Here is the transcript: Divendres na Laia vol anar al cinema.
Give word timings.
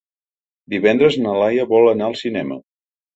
Divendres 0.73 1.17
na 1.25 1.33
Laia 1.41 1.65
vol 1.73 1.91
anar 1.91 2.07
al 2.09 2.17
cinema. 2.23 2.59